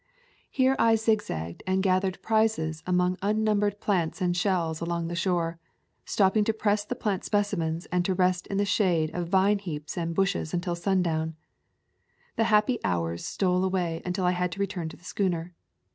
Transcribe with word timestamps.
Here 0.49 0.75
I 0.79 0.95
zigzagged 0.95 1.61
and 1.67 1.83
gathered 1.83 2.23
prizes 2.23 2.81
among 2.87 3.19
unnumbered 3.21 3.79
plants 3.79 4.19
and 4.19 4.35
shells 4.35 4.81
along 4.81 5.09
the 5.09 5.15
shore, 5.15 5.59
stopping 6.05 6.43
to 6.45 6.53
press 6.53 6.83
the 6.83 6.95
plant 6.95 7.23
specimens 7.23 7.85
and 7.91 8.03
to 8.05 8.15
rest 8.15 8.47
in 8.47 8.57
the 8.57 8.65
shade 8.65 9.11
of 9.13 9.27
vine 9.29 9.59
heaps 9.59 9.97
and 9.97 10.15
bushes 10.15 10.55
until 10.55 10.73
sundown. 10.73 11.35
The 12.35 12.45
happy 12.45 12.79
hours 12.83 13.23
stole 13.23 13.63
away 13.63 14.01
until 14.03 14.25
I 14.25 14.31
had 14.31 14.51
to 14.53 14.59
return 14.59 14.89
to 14.89 14.97
the 14.97 15.03
schooner. 15.03 15.53